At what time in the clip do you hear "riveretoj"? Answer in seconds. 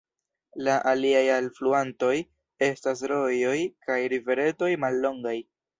4.17-4.77